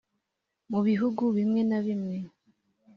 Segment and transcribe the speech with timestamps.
[0.71, 2.17] mu bihugu bimwe na bimwe